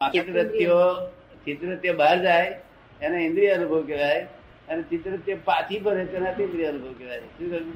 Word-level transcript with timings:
ચિત્રત્યો 0.00 1.10
ચિત્રત્ય 1.44 1.92
બહાર 1.92 2.22
જાય 2.22 2.60
એને 3.02 3.26
ઇન્દ્રિય 3.26 3.50
અનુભવ 3.50 3.86
કહેવાય 3.86 4.26
અને 4.68 4.82
ચિત્રત્ય 4.82 5.34
પાછી 5.34 5.78
ભરે 5.78 6.04
તેના 6.04 6.30
ઇન્દ્રિય 6.30 6.66
અનુભવ 6.66 6.94
કહેવાય. 6.98 7.20
શું 7.20 7.50
કહ્યું? 7.50 7.74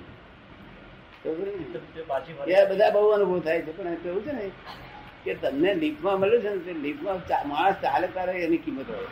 એ 2.49 2.71
બધા 2.71 2.91
બહુ 2.91 3.09
અનુભવ 3.09 3.41
થાય 3.41 3.63
છે 3.63 3.77
પણ 3.77 3.95
કેવું 3.95 4.23
છે 4.23 4.33
ને 4.33 4.51
કે 5.25 5.35
તમને 5.35 5.75
લીફમાં 5.75 6.21
મળ્યું 6.21 6.43
છે 6.43 6.49
ને 6.49 6.57
તે 6.57 6.73
લીફમાં 6.73 7.49
માણસ 7.49 7.75
ચાલે 7.75 8.07
તારે 8.07 8.33
એની 8.33 8.57
કિંમત 8.57 8.91
હોય. 8.91 9.07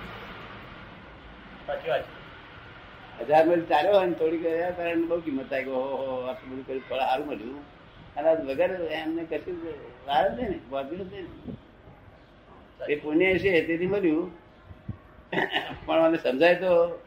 હજાર 3.20 3.46
માઇલ 3.46 3.60
ચાલ્યો 3.60 3.92
હોય 3.92 4.06
ને 4.06 4.12
થોડીક 4.12 4.46
હજાર 4.46 4.70
તારે 4.70 4.94
બહુ 4.94 5.20
કિંમત 5.20 5.50
થાય 5.50 5.64
કે 5.64 5.70
ઓહો 5.70 6.26
આટલું 6.26 6.52
બધું 6.52 6.66
કર્યું 6.66 6.82
ફળ 6.90 6.98
સારું 6.98 7.26
મળ્યું. 7.26 7.62
અને 8.16 8.52
વગર 8.52 8.90
એમને 8.90 9.24
કશું 9.24 9.74
વાર 10.06 10.34
જ 10.34 10.38
નહીં 10.38 10.50
ને 10.50 10.58
વાગ્યું 10.70 11.10
જ 11.10 11.12
નહીં. 11.12 11.22
ને. 11.22 11.28
તે 12.86 12.94
પુણ્ય 12.96 13.38
છે 13.38 13.66
તેથી 13.66 13.86
મળ્યું. 13.86 14.48
પણ 15.86 16.00
મને 16.00 16.18
સમજાય 16.18 16.54
તો, 16.54 17.02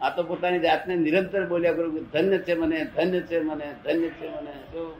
આ 0.00 0.16
તો 0.16 0.22
પોતાની 0.22 0.58
જાતને 0.58 0.96
નિરંતર 0.96 1.46
બોલ્યા 1.46 1.72
કરું 1.72 2.10
ધન્ય 2.10 2.38
છે 2.38 2.54
મને, 2.54 2.84
ધન્ય 2.84 3.20
છે 3.20 3.40
મને, 3.40 3.74
ધન્ય 3.84 4.08
છે 4.08 4.28
મને. 4.28 4.52
શું 4.72 4.92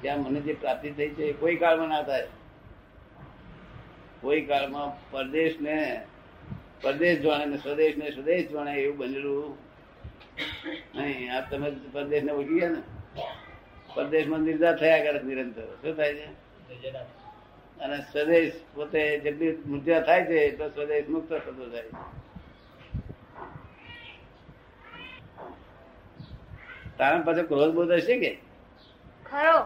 ત્યાં 0.00 0.22
મને 0.22 0.40
જે 0.40 0.52
પ્રાપ્તિ 0.52 0.90
થઈ 0.90 1.08
છે 1.08 1.32
કોઈ 1.32 1.56
કાળમાં 1.56 1.88
ના 1.88 2.02
થાય. 2.02 2.26
કોઈ 4.20 4.40
કાળમાં 4.40 5.10
પરદેશ 5.10 5.56
ને 5.60 6.02
પરદેશ 6.82 7.20
જાણે 7.20 7.46
ને 7.46 7.56
સ્વદેશ 7.56 7.96
ને 7.96 8.10
સ્વદેશ 8.10 8.50
જાણે 8.50 8.72
એવું 8.74 8.96
બનેલું 8.96 9.58
નહીં. 10.94 11.36
આ 11.36 11.40
તમે 11.40 11.70
પરદેશ 11.92 12.22
ને 12.22 12.32
ઓળખી 12.32 12.60
ગયા 12.60 12.68
ને? 12.68 12.82
પરદેશમાં 13.94 14.40
નિર્ધાર 14.40 14.76
થયા 14.78 15.02
કરે 15.02 15.22
નિરંતર. 15.22 15.62
શું 15.62 15.96
થાય 15.96 16.14
છે? 16.14 17.23
અને 17.84 17.96
સ્વદેશ 18.00 18.52
પોતે 18.74 19.18
જેટલી 19.18 19.56
મુદ્રા 19.66 20.00
થાય 20.00 20.24
છે 20.24 20.38
એટલો 20.38 20.68
સ્વદેશ 20.68 21.08
મુક્ત 21.08 21.32
થતો 21.32 21.70
જાય 21.70 21.82
તારા 26.98 27.22
પાસે 27.22 27.42
ક્રોધ 27.42 27.74
બોધ 27.74 27.90
હશે 27.90 28.18
કે? 28.18 28.38
ખરો. 29.30 29.56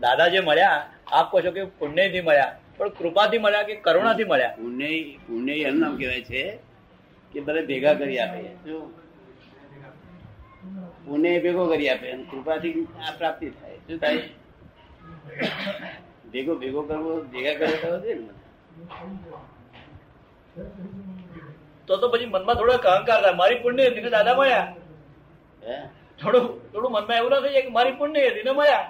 દાદા 0.00 0.28
જે 0.28 0.40
મળ્યા. 0.40 0.90
આપ 1.12 1.30
કહો 1.30 1.40
છો 1.40 1.50
કે 1.50 1.64
પુણ્યથી 1.64 2.20
મળ્યા. 2.20 2.58
પણ 2.76 2.88
કૃપાથી 2.88 3.38
મળ્યા 3.38 3.62
કે 3.62 3.74
કરુણાથી 3.74 4.24
મળ્યા? 4.24 4.48
પુણ્ય 4.48 4.90
પુણ્ય 5.26 5.52
એમ 5.52 5.78
નામ 5.78 5.96
કહેવાય 5.96 6.22
છે 6.22 6.58
કે 7.32 7.40
બધા 7.40 7.62
ભેગા 7.62 7.94
કરી 7.94 8.18
આપે. 8.18 8.42
શું 8.42 8.92
પુણ્ય 11.06 11.38
ભેગો 11.38 11.66
કરી 11.66 11.88
આપે 11.88 12.10
અને 12.10 12.24
કૃપાથી 12.24 12.86
આ 13.08 13.10
પ્રાપ્તિ 13.18 13.50
થાય. 13.50 13.76
શું 13.76 13.98
થાય? 13.98 14.18
ભેગો 16.32 16.54
ભેગો 16.62 16.80
કરવો 16.88 17.12
ભેગા 17.32 17.54
કરે 17.60 17.76
તો 17.82 17.88
છે 18.04 18.12
ને 18.14 18.28
તો 21.88 21.96
તો 21.96 22.06
પછી 22.08 22.26
મનમાં 22.26 22.56
થોડો 22.56 22.72
અહંકાર 22.72 23.18
થાય. 23.22 23.34
મારી 23.40 23.62
પુણ્ય 23.62 23.88
હતી 23.90 24.04
ને 24.06 24.10
દાદા 24.16 24.34
મળ્યા. 24.38 24.66
હે? 25.62 25.76
થોડું 26.22 26.44
થોડું 26.72 26.90
મનમાં 26.96 27.16
એવું 27.20 27.30
ના 27.30 27.40
થઈ 27.44 27.52
જાય 27.54 27.66
કે 27.66 27.72
મારી 27.78 27.98
પુણ્ય 28.00 28.28
હતી 28.30 28.46
ને 28.48 28.52
મળ્યા. 28.58 28.86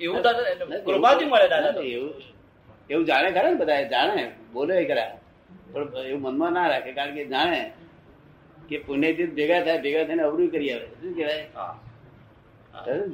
એવું 0.00 0.22
દાદા 0.22 0.80
કૃપાથી 0.86 1.28
મળે 1.32 1.48
દાદા. 1.48 1.82
એવું 1.94 2.12
એવું 2.90 3.04
જાણે 3.10 3.28
ખરા 3.30 3.50
ને 3.50 3.58
બધા 3.62 3.82
જાણે 3.94 4.22
બોલે 4.52 4.74
ખરા. 4.84 5.10
પણ 5.72 6.06
એવું 6.10 6.20
મનમાં 6.22 6.52
ના 6.52 6.68
રાખે 6.72 6.92
કારણ 6.92 7.14
કે 7.14 7.24
જાણે 7.34 7.60
કે 8.68 8.76
પુણ્યથી 8.86 9.26
ભેગા 9.38 9.60
થાય 9.66 9.84
ભેગા 9.84 10.04
થઈને 10.08 10.22
અવરું 10.28 10.48
કરી 10.50 10.72
આવે. 10.72 10.86
શું 11.00 11.12
કહેવાય? 11.16 11.44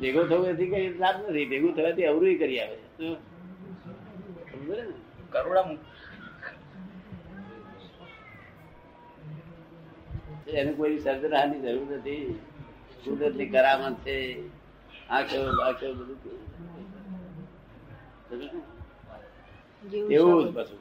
ભેગો 0.00 0.20
થવું 0.30 0.46
એથી 0.52 0.70
કઈ 0.72 0.86
લાભ 0.98 1.18
નથી. 1.28 1.46
ભેગું 1.52 1.72
થવાથી 1.76 2.06
અવરું 2.12 2.38
કરી 2.38 2.60
આવે. 2.60 2.76
શું? 2.98 3.31
સમજે 4.72 4.82
ને? 4.82 4.96
કરુણા 5.32 5.64
એને 10.48 10.72
કોઈ 10.72 10.98
સર્જનાની 10.98 11.60
જરૂર 11.60 11.86
નથી. 11.96 12.40
કુદરતની 13.04 13.46
કરામત 13.46 13.96
છે. 14.06 14.16
આંખો 15.08 15.38
બાંખો 15.58 15.88
બધું 15.94 16.32
એવું 20.12 20.44
જ 20.44 20.54
પાછું. 20.56 20.80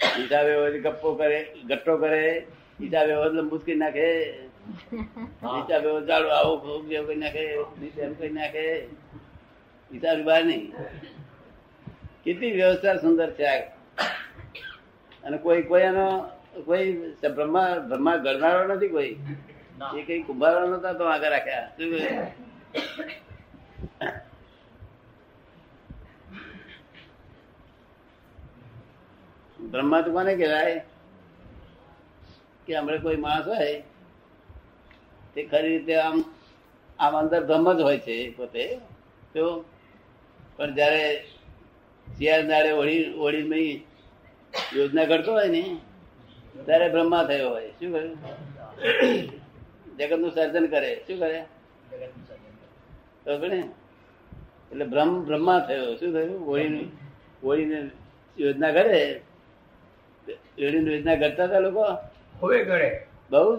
હિસાબે 0.00 0.80
ગપ્પો 0.80 1.14
કરે 1.14 1.38
ગટ્ટો 1.68 1.94
કરે 1.96 2.22
હિસાબે 2.80 3.12
હોય 3.14 3.30
લંબુ 3.30 3.56
કરી 3.58 3.74
નાખે. 3.74 4.08
હિસાબે 5.56 5.88
જાડો 6.06 6.28
આવો 6.28 6.54
ભોગ 6.56 6.82
જેવું 6.88 7.06
કરી 7.06 7.22
નાખે 7.24 7.44
એમ 8.06 8.12
કરી 8.14 8.36
નાખે. 8.38 8.66
હિસાબ 9.90 10.18
બહાર 10.24 10.44
નહીં. 10.44 10.64
કેટલી 12.26 12.52
વ્યવસ્થા 12.52 12.96
સુંદર 12.96 13.30
છે 13.30 13.50
અને 15.24 15.36
કોઈ 15.38 15.62
કોઈ 15.62 15.82
એનો 15.82 16.06
કોઈ 16.64 16.86
બ્રહ્મા 17.36 17.68
બ્રહ્મા 17.90 18.16
ગણનારો 18.16 18.74
નથી 18.74 18.88
કોઈ? 18.88 19.12
એ 19.96 20.02
કઈ 20.02 20.22
કુંભારો 20.22 20.66
નતા 20.66 20.92
તો 20.92 21.04
આગળ 21.04 21.30
રાખ્યા. 21.30 21.68
બ્રહ્મા 29.70 30.00
તો 30.00 30.10
કોને 30.12 30.32
કહેવાય? 30.36 30.80
કે 32.66 32.72
હમણાં 32.78 33.02
કોઈ 33.02 33.16
માણસ 33.16 33.46
હોય 33.46 33.72
તે 35.34 35.40
ખરી 35.46 35.78
રીતે 35.78 35.94
આમ 36.00 36.16
આમ 36.98 37.14
અંદર 37.22 37.40
બ્રહ્મ 37.44 37.72
જ 37.72 37.80
હોય 37.80 37.98
છે 37.98 38.16
પોતે. 38.36 38.64
તો 39.34 39.64
પણ 40.56 40.74
જયારે 40.74 41.06
શિયાળ 42.18 42.42
દાડે 42.42 42.72
ઓળી 42.72 43.14
ઓળી 43.14 43.86
યોજના 44.76 45.04
કરતો 45.04 45.32
હોય 45.32 45.48
ને 45.48 45.76
ત્યારે 46.64 46.88
બ્રહ્મા 46.88 47.24
થયો 47.24 47.50
હોય. 47.50 47.68
શું 47.68 47.92
કર્યું? 47.92 48.18
જગતનું 49.96 50.30
સર્જન 50.30 50.66
કરે. 50.66 51.04
શું 51.06 51.18
કરે? 51.18 51.44
ને 53.48 53.56
એટલે 54.72 54.84
બ્રહ્મ 54.84 55.24
બ્રહ્મા 55.24 55.58
થયો. 55.68 55.94
શું 55.94 56.12
થયું? 56.12 56.46
હોળીની 56.46 56.84
હોળીને 57.42 57.90
યોજના 58.38 58.72
કરે. 58.72 59.20
હોળીની 60.28 60.94
યોજના 60.94 61.14
કરતા 61.14 61.44
હતા 61.44 61.58
લોકો? 61.58 61.82
હવે 62.42 62.64
કરે. 62.64 63.06
બહુ. 63.30 63.56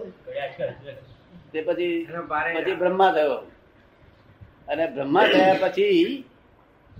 તે 1.51 1.61
પછી 1.61 2.07
પછી 2.55 2.75
બ્રહ્મા 2.75 3.11
થયો. 3.11 3.35
અને 4.67 4.85
બ્રહ્મા 4.85 5.23
થયા 5.23 5.55
પછી 5.59 6.23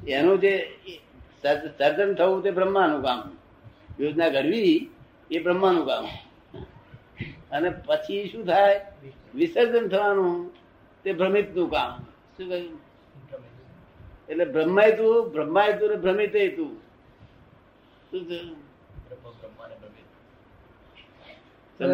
એનું 0.07 0.39
જે 0.39 0.71
સર્જન 1.41 2.15
થવું 2.15 2.43
તે 2.43 2.51
બ્રહ્માનું 2.51 3.03
કામ. 3.03 3.37
યોજના 3.99 4.29
ઘડવી 4.29 4.89
એ 5.31 5.39
બ્રહ્માનું 5.39 5.85
કામ. 5.85 6.05
અને 7.51 7.69
પછી 7.69 8.29
શું 8.29 8.45
થાય? 8.45 8.91
વિસર્જન 9.35 9.87
થવાનું 9.87 10.51
તે 11.03 11.13
ભ્રમિતનું 11.13 11.71
કામ. 11.71 12.05
શું 12.37 12.49
કહ્યું? 12.49 12.79
એટલે 14.29 14.45
બ્રહ્માય 14.45 14.91
તું 14.91 15.31
બ્રહ્માય 15.31 15.73
તું 15.73 15.89
ને 15.89 15.95
ભ્રમિત 15.95 16.55
તું 16.55 16.79
શું 18.11 18.27
થયું? 18.27 18.55
તે 21.79 21.85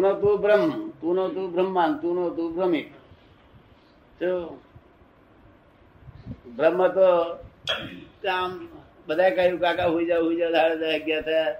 નો 0.00 0.14
તું 0.14 0.40
બ્રહ્મ, 0.40 0.92
તું 1.00 1.14
નો 1.14 1.28
તું 1.28 1.52
બ્રહ્માંડ 1.52 2.00
તું 2.00 2.14
નો 2.14 2.30
તું 2.30 2.56
ભ્રમિત 2.56 2.86
બ્રહ્મ 6.56 6.88
તો 6.88 7.02
આમ 8.28 8.68
બધા 9.06 9.30
કહ્યું, 9.30 9.60
કાકા, 9.60 9.84
હોઈ 9.84 10.06
જાવ 10.06 10.24
હોઈ 10.24 10.36
જાવ 10.36 10.52
સાડા 10.52 10.94
અગિયાર 10.94 11.22
થયા. 11.22 11.52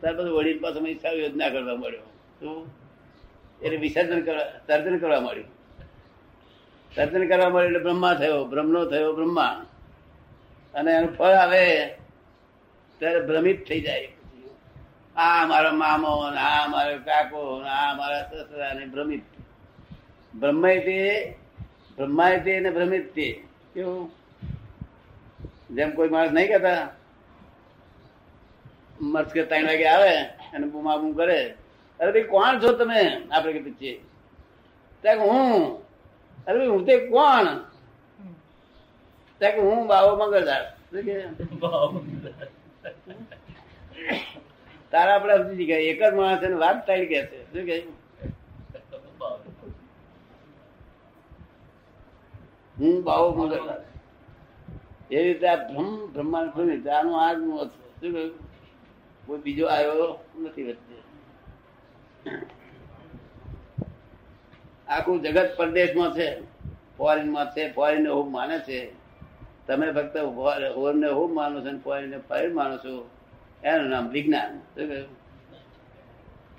ત્યાર 0.00 0.16
પછી 0.16 0.30
વડીલ 0.30 0.58
પાસે 0.60 0.80
હિસાબ 0.80 1.12
યોજના 1.12 1.48
કરવા 1.48 1.76
મળ્યો. 1.76 2.00
શું 2.40 2.66
એટલે 3.62 3.76
વિસર્જન 3.76 4.20
કરવા 4.20 4.44
સર્જન 4.66 4.98
કરવા 4.98 5.20
મળ્યું. 5.20 5.46
સર્જન 6.94 7.28
કરવા 7.28 7.48
મળ્યું 7.48 7.72
એટલે 7.72 7.82
બ્રહ્મા 7.82 8.14
થયો, 8.14 8.44
બ્રહ્મનો 8.44 8.84
થયો, 8.84 9.12
બ્રહ્મા. 9.12 9.66
અને 10.74 10.92
એનું 10.92 11.16
ફળ 11.16 11.24
આવે, 11.24 11.86
ત્યારે 12.98 13.20
ભ્રમિત 13.20 13.68
થઈ 13.68 13.80
જાય. 13.80 14.08
આ 15.16 15.46
મારો 15.46 15.72
મામો, 15.72 16.30
ને 16.30 16.40
આ 16.40 16.66
મારો 16.66 16.98
કાકો, 16.98 17.62
ને 17.62 17.68
આ 17.68 17.94
મારા 17.94 18.22
સસરા, 18.22 18.72
ને 18.72 18.86
ભ્રમિત. 18.86 19.22
બ્રહ્મા 20.34 20.68
તે 20.68 21.36
બ્રહ્મા 21.96 22.30
તે 22.44 22.60
ને 22.60 22.70
ભ્રમિત 22.70 23.14
તે. 23.14 23.44
કેવું? 23.74 24.15
જેમ 25.70 25.90
કોઈ 25.96 26.08
માણસ 26.08 26.32
નહીં 26.32 26.48
કહેતા 26.48 26.82
મર્સ 29.00 29.30
કે 29.32 29.42
ત્રણ 29.44 29.66
વાગે 29.66 29.86
આવે 29.88 30.12
અને 30.54 30.66
બુમા 30.66 30.98
બુમ 31.00 31.14
કરે 31.14 31.40
અરે 32.00 32.10
ભાઈ 32.12 32.30
કોણ 32.34 32.60
છો 32.60 32.70
તમે? 32.72 33.00
આપણે 33.30 33.52
કે 33.52 33.60
પૂછીએ 33.66 33.94
ત્યાં 35.04 35.20
હું. 35.20 35.62
અરે 36.46 36.56
ભાઈ 36.58 36.72
હું 36.74 36.84
તે 36.86 36.94
કોણ? 37.08 37.46
ત્યાં 39.40 39.60
હું 39.60 39.86
બાવો 39.88 40.12
મંગળદાર 40.16 40.64
તારા 44.92 45.14
આપણે 45.14 45.34
સમજી 45.42 45.68
ગયા 45.70 45.88
એક 45.92 46.00
જ 46.00 46.12
માણસ 46.14 46.42
એને 46.42 46.56
વાત 46.64 46.78
તાળી 46.86 47.10
કે 47.12 47.18
છે. 47.30 47.38
શું 47.52 47.64
કે? 47.66 47.76
હું 52.76 53.04
બાવો 53.04 53.28
મંગળદાર 53.38 53.80
એ 55.10 55.22
રીતે 55.22 55.48
આ 55.48 55.56
બ્રહ્મ, 55.68 56.12
બ્રહ્માંડ 56.12 56.50
રીતે 56.70 56.90
આનું 56.90 57.20
આ 57.20 57.32
કોઈ 59.26 59.38
બીજો 59.38 59.66
આવ્યો 59.66 60.18
નથી 60.38 60.62
વચ્ચે. 60.62 60.96
આખું 64.88 65.22
જગત 65.22 65.50
પરદેશમાં 65.56 66.14
છે. 66.14 66.40
ફોરેનમાં 66.96 67.46
છે. 67.46 67.72
ફોરેન 67.72 68.08
હું 68.08 68.32
માને 68.32 68.58
છે. 68.58 68.92
તમે 69.66 69.92
ફક્ત 69.92 70.16
હોરને 70.76 71.08
હું 71.08 71.34
માનો 71.34 71.60
છો 71.60 71.78
ફોરેન 71.78 72.10
ને 72.10 72.18
ફોરેન 72.18 72.54
માનો 72.54 72.76
છો. 72.76 73.10
એનું 73.64 73.88
નામ 73.88 74.08
વિજ્ઞાન. 74.08 74.58
શું 74.58 74.88
કહ્યું? 74.88 75.08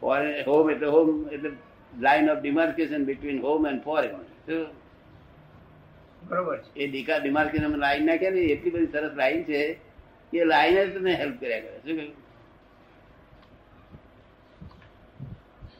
ફોરેન, 0.01 0.43
હોમ 0.47 0.71
એટલે 0.71 0.87
હોમ 0.87 1.29
એટલે 1.29 1.51
line 1.99 2.29
of 2.29 2.37
demarcation 2.37 3.05
between 3.05 3.41
home 3.41 3.67
and 3.67 3.81
foreign 3.81 4.11
શું? 4.17 4.86
બરોબર 6.23 6.59
એ 6.75 6.83
એ 6.83 6.87
બીમાર 6.87 7.21
ડિમાર્કેશન 7.21 7.77
લાઈન 7.77 8.05
ના 8.05 8.13
ને, 8.13 8.41
એટલી 8.41 8.71
બધી 8.71 8.85
સરસ 8.85 9.13
લાઈન 9.13 9.43
છે 9.43 9.79
એ 10.33 10.43
લાઈન 10.43 10.83
જ 10.83 10.93
તમને 10.93 11.13
હેલ્પ 11.13 11.39
કર્યા 11.39 11.59
કરે. 11.59 11.77
શું 11.77 11.97
કહ્યું? 11.97 12.27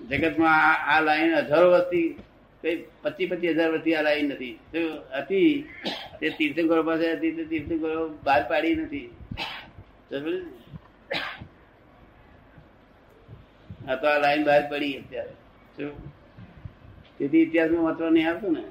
જગતમાં 0.08 0.76
આ- 0.76 1.02
લાઈન 1.02 1.36
હજારો 1.36 1.72
વર્ષથી, 1.72 2.20
કઈ 2.62 2.86
પચીસ 3.02 3.30
પચીસ 3.30 3.52
હજાર 3.52 3.72
વર્ષથી 3.72 3.96
આ 3.96 4.02
લાઈન 4.02 4.26
નથી. 4.26 4.60
હતી? 5.20 5.70
તે 6.20 6.30
તીર્થંકરો 6.30 6.84
પાસે 6.84 7.12
હતી, 7.12 7.32
તે 7.32 7.46
તીર્થંકરો 7.46 8.10
બહાર 8.24 8.44
પાડી 8.50 8.76
નથી. 8.76 9.16
આ 13.88 13.96
તો 13.96 14.08
આ 14.08 14.20
લાઈન 14.20 14.44
બહાર 14.44 14.70
પડી 14.70 14.94
અત્યારે. 14.94 15.30
શું? 15.78 16.18
તેથી 17.18 17.42
ઇતિહાસમાં 17.42 17.84
વાંચવા 17.84 18.10
નહીં 18.10 18.30
આવતું 18.30 18.54
ને? 18.54 18.64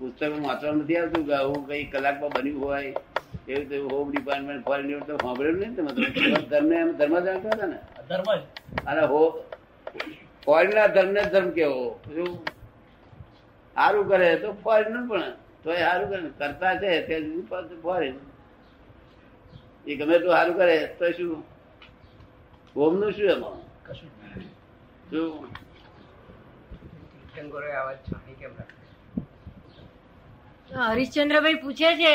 પુસ્તકમાં 0.00 0.42
વાંચવા 0.42 0.72
નથી 0.72 0.98
આવતું 0.98 1.24
કે 1.26 1.34
આવું 1.34 1.62
કઈ 1.68 1.84
કલાકમાં 1.86 2.32
બન્યું 2.34 2.60
હોય 2.62 2.92
એવું 3.48 3.66
તો 3.70 3.76
હોમ 3.92 4.10
ડિપાર્ટમેન્ટ 4.10 4.64
ફોરેન 4.64 5.02
તો 5.02 5.14
સાંભળ્યું 5.18 5.58
નહીં 5.58 5.74
તમે 5.76 5.90
ધર્મ 6.50 6.72
એમ 6.72 6.90
ધર્મ 6.98 7.14
જાણતા 7.26 7.54
હતા 7.54 7.66
ને? 7.66 7.78
ધર્મ 8.08 8.28
જ. 8.32 8.40
અને 8.86 9.02
હો 9.06 9.20
ફોરેનના 10.44 10.88
ધર્મ 10.88 11.10
ને 11.12 11.22
ધર્મ 11.26 11.50
કેવો? 11.50 11.84
સારું 13.76 14.08
કરે 14.08 14.28
તો 14.36 14.48
ફોરેન 14.62 14.98
પણ 15.08 15.24
તો 15.62 15.68
એ 15.72 15.78
સારું 15.78 16.08
કરે 16.10 16.20
કરતા 16.40 16.74
છે 16.80 16.90
તે 17.06 17.14
ફોરેન. 17.82 18.16
એ 19.86 19.96
ગમે 19.96 20.16
તું 20.18 20.30
સારું 20.30 20.56
કરે 20.56 20.76
તો 20.98 21.12
શું? 21.12 21.44
હોમનું 22.76 23.12
શું 23.12 23.30
એમાં? 23.30 23.58
કશું 23.84 24.08
શું? 25.10 25.48
તીર્થંકરોએ 27.30 27.72
આવા 27.72 27.96
છાણી 28.04 28.36
કેમ 28.40 28.52
રાખી 28.58 28.87
હરિશ્ચંદ્રભાઈ 30.70 31.60
પૂછે 31.60 31.90
છે 31.96 32.14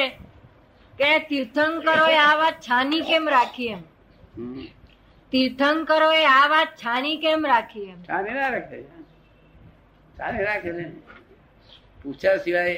કે 1.00 1.10
તીર્થંકરોએ 1.30 2.18
આ 2.18 2.36
વાત 2.38 2.60
છાની 2.62 3.02
કેમ 3.02 3.28
રાખી 3.30 3.68
એમ? 3.68 3.82
તીર્થંકરો 5.32 6.12
એ 6.12 6.26
આ 6.26 6.48
વાત 6.50 6.76
છાની 6.76 7.18
કેમ 7.18 7.46
રાખી 7.46 7.90
એમ? 7.90 8.00
છાની 8.04 8.34
ના 8.34 8.50
રાખે. 8.50 8.78
છાની 10.20 10.44
રાખે 10.44 10.72
ને. 10.72 10.86
પૂછ્યા 12.04 12.38
સિવાય 12.38 12.76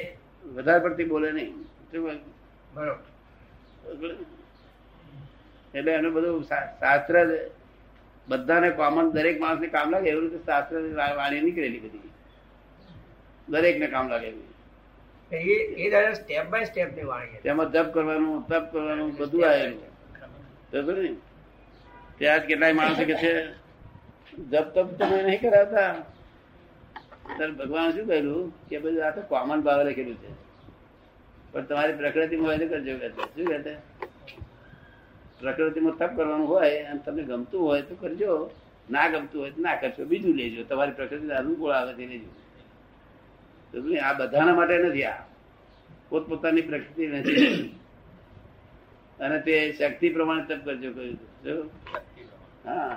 વધારે 0.54 0.80
પડતી 0.80 1.04
બોલે 1.04 1.32
નહીં? 1.32 1.54
બરોબર 2.74 2.96
એટલે 5.74 5.92
એનું 5.92 6.12
બધું 6.14 6.42
શાસ્ત્ર 6.80 7.16
બધાને 8.28 8.70
કોમન 8.70 9.10
દરેક 9.10 9.40
માણસને 9.40 9.68
કામ 9.68 9.90
લાગે 9.90 10.08
એવું 10.08 10.24
રીતે 10.24 10.44
શાસ્ત્ર 10.46 10.74
વાણી 11.16 11.40
નીકળેલી 11.40 11.80
બધી. 11.80 12.10
દરેકને 13.48 13.86
કામ 13.86 14.08
લાગે 14.08 14.26
એવી 14.26 14.55
એ 15.32 15.36
એ 15.82 16.14
સ્ટેપ 16.14 16.46
બાય 16.46 16.64
સ્ટેપની 16.64 17.02
વાણી. 17.02 17.40
તેમાં 17.42 17.72
કરવાનું, 17.92 18.46
તપ 18.48 18.72
કરવાનું 18.72 19.16
બધું 19.16 19.48
આવેલું. 19.48 21.02
ને? 21.02 21.16
ત્યાં 22.18 22.38
કેટલાય 22.38 22.72
માણસો 22.72 23.04
કે 23.04 23.14
છે, 23.14 23.52
જપ 24.50 24.64
તપ 24.74 24.98
તમે 24.98 25.22
નહીં 25.22 25.40
કરાવતા. 25.40 25.94
ત્યારે 27.36 27.52
ભગવાન 27.52 27.90
શું 27.90 28.06
કહ્યું 28.06 28.68
કે 28.68 28.78
બધું 28.78 29.06
આ 29.06 29.10
તો 29.10 29.20
કોમન 29.20 29.60
ભાવે 29.60 29.90
લખેલું 29.90 30.14
છે. 30.14 30.30
પણ 31.52 31.64
તમારી 31.64 31.92
પ્રકૃતિમાં 31.92 32.46
હોય 32.46 32.58
કરજો 32.58 32.98
શું 32.98 33.46
કહે 33.46 33.76
પ્રકૃતિમાં 35.40 35.92
તપ 35.92 36.16
કરવાનું 36.16 36.48
હોય 36.48 36.82
અને 36.82 37.00
તમને 37.04 37.22
ગમતું 37.22 37.62
હોય 37.62 37.82
તો 37.82 37.94
કરજો. 37.94 38.50
ના 38.90 39.08
ગમતું 39.08 39.42
હોય 39.42 39.50
તો 39.50 39.62
ના 39.62 39.74
કરશો 39.74 40.04
બીજું 40.04 40.34
લેજો. 40.34 40.64
તમારી 40.64 40.90
પ્રકૃતિ 40.90 41.28
અનુકૂળ 41.28 41.72
આવે 41.72 41.94
તે 41.94 42.06
લેજો? 42.06 42.45
આ 43.74 44.12
બધાના 44.18 44.58
માટે 44.58 44.76
નથી, 44.78 45.06
આ 45.12 45.20
પોતપોતાની 46.10 46.68
પ્રકૃતિ 46.68 47.04
નથી. 47.06 47.46
અને 49.20 49.38
તે 49.46 49.54
શક્તિ 49.78 50.06
પ્રમાણે 50.14 50.44
તપ 50.48 50.60
કરજો, 50.66 50.90
કહ્યું 50.96 51.66
હા. 52.66 52.94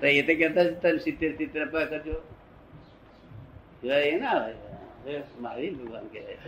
એ 0.00 0.22
તો 0.22 0.32
કેતા 0.40 0.66
તને 0.82 0.98
સિત્તેર 1.04 1.32
સિત્તેર 1.38 1.64
કરજો. 1.92 2.16
એ 3.82 4.18
ના 4.18 4.34
આવે 4.34 5.14
મારી 5.40 5.70
ભગવાન 5.78 6.06
કહેવાય 6.12 6.38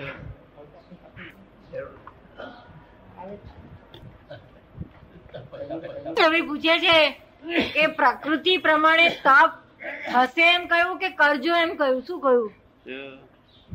તમે 6.17 6.41
પૂછે 6.49 6.75
છે? 6.85 6.99
કે 7.75 7.85
પ્રકૃતિ 8.01 8.55
પ્રમાણે 8.67 9.09
તપ 9.25 9.53
થશે 10.11 10.45
એમ 10.55 10.67
કહ્યું 10.73 10.99
કે 10.99 11.11
કરજો 11.23 11.55
એમ 11.63 11.73
કહ્યું? 11.77 12.03
શું 12.07 12.21
કહ્યું? 12.21 12.53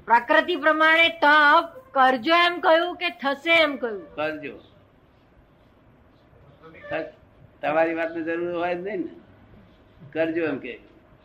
પ્રકૃતિ 0.08 0.56
પ્રમાણે 0.66 1.08
તપ 1.24 1.66
કરજો 1.98 2.36
એમ 2.48 2.56
કહ્યું 2.62 2.94
કે 3.02 3.10
થશે 3.24 3.54
એમ 3.64 3.78
કહ્યું? 3.78 4.02
કરજો. 4.16 4.54
તમારી 7.62 7.96
વાતની 8.00 8.26
જરૂર 8.30 8.56
હોય 8.64 8.76
જ 8.76 8.82
નહીં 8.88 9.02
ને. 9.06 9.12
કરજો 10.16 10.44
એમ 10.52 10.60
કે. 10.66 10.74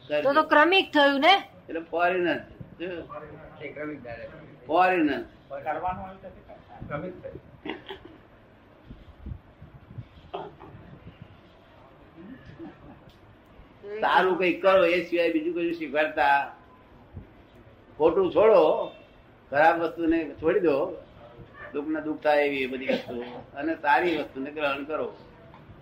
તો 0.08 0.34
તો 0.34 0.42
ક્રમિક 0.54 0.92
થયું 0.92 1.20
ને? 1.20 1.34
એટલે 1.68 1.82
ફોરેનર 1.90 2.38
ફોરેનર 4.66 5.20
ક્રમિક 6.88 7.14
સારું 14.02 14.36
કઈ 14.38 14.54
કરો, 14.62 14.82
એ 14.86 14.96
સિવાય 15.04 15.34
બીજું 15.34 15.54
કઈ 15.56 15.74
શીખવાડતા 15.74 16.36
ખોટું 17.98 18.26
છોડો, 18.34 18.62
ખરાબ 19.52 19.76
વસ્તુને 19.82 20.18
છોડી 20.42 20.60
દો. 20.60 20.76
દુઃખ 21.72 21.88
ને 21.94 22.00
દુઃખ 22.00 22.20
થાય 22.22 22.42
એવી 22.44 22.66
બધી 22.66 22.88
વસ્તુ. 22.88 23.16
અને 23.56 23.72
સારી 23.76 24.16
વસ્તુને 24.16 24.50
ગ્રહણ 24.50 24.84
કરો. 24.84 25.08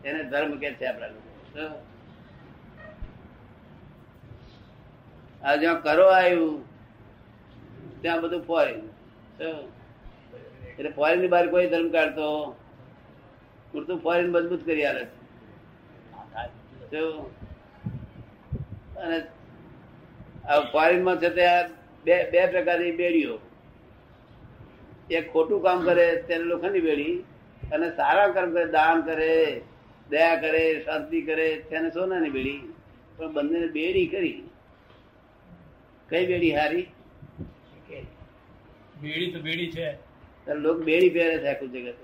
એને 0.04 0.20
ધર્મ 0.30 0.52
કે 0.62 0.68
છે 0.74 0.86
આપણા 0.86 1.68
આ 5.44 5.56
જ્યાં 5.56 5.82
કરો 5.82 6.06
આવ્યું, 6.10 6.54
ત્યાં 8.02 8.20
બધું 8.20 8.42
ફોરેન. 8.42 8.80
એટલે 10.78 10.90
ફોરેનની 10.90 11.32
બહાર 11.34 11.46
કોઈ 11.48 11.68
ધર્મ 11.68 11.88
કાઢતો. 11.90 12.28
પૂરતું 13.72 13.98
ફોરેન 13.98 14.28
મજબૂત 14.30 14.62
કરી 14.66 14.86
આવે? 14.86 15.04
અને 19.02 19.18
ફોરેનમાં 20.72 21.16
છે 21.16 21.30
તે 21.30 21.46
આ 21.46 21.68
બે 22.04 22.30
બે 22.30 22.46
પ્રકારની 22.46 22.92
બેડીઓ. 22.92 23.38
એક 25.10 25.32
ખોટું 25.32 25.62
કામ 25.62 25.84
કરે 25.84 26.22
તેને 26.28 26.44
લોખંડની 26.44 26.80
બેડી. 26.80 27.24
અને 27.72 27.90
સારા 27.96 28.28
કર્મ 28.28 28.52
કરે 28.52 28.66
દાન 28.66 29.00
કરે 29.00 29.60
દયા 30.10 30.36
કરે 30.36 30.82
શાંતિ 30.84 31.22
કરે 31.22 31.56
તેને 31.70 31.90
સોનાની 31.90 32.30
બેડી. 32.30 32.72
પણ 33.16 33.32
બંનેને 33.32 33.66
બેડી 33.66 34.06
કરી. 34.06 34.50
કઈ 36.08 36.26
બેડી 36.26 36.56
હારી? 36.56 36.86
બેડી 39.02 39.30
તો 39.30 39.38
બેડી 39.40 39.70
છે. 39.70 39.92
લોક 40.46 40.58
લોકો 40.58 40.82
બેડી 40.82 41.10
પહેરે 41.10 41.38
છે 41.38 41.48
આખું 41.48 41.72
જગત. 41.72 41.94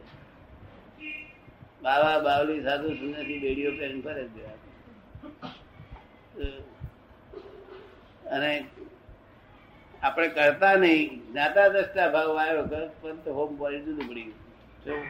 બાવા 1.83 2.19
બાવલી 2.19 2.62
સાધુ 2.62 2.95
સુનેથી 2.95 3.39
બેડીઓ 3.39 3.71
પહેરીને 3.71 4.01
ફરે 4.01 4.25
છે. 4.25 4.72
અને 8.31 8.52
આપણે 10.02 10.29
કરતા 10.29 10.76
નહીં 10.76 11.11
જ્ઞાતા 11.26 11.69
દ્રષ્ટા 11.69 12.09
ભાવ 12.09 12.38
આવ્યો 12.38 12.87
પરંતુ 13.02 13.35
હોમ 13.35 13.50
બોડી 13.57 13.83
જુદું 13.83 14.09
પડી 14.09 14.29
ગયું? 14.85 15.05